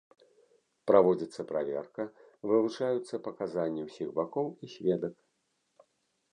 [0.91, 2.03] Праводзіцца праверка,
[2.53, 5.15] вывучаюцца паказанні ўсіх бакоў і сведак.